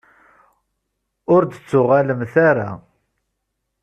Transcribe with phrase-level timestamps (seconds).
[1.33, 2.69] Ur d-tettuɣalemt ara.